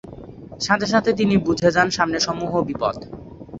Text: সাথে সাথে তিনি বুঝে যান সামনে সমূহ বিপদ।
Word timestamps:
সাথে 0.61 0.85
সাথে 0.93 1.09
তিনি 1.19 1.35
বুঝে 1.45 1.69
যান 1.75 1.87
সামনে 1.97 2.17
সমূহ 2.19 2.51
বিপদ। 2.67 2.95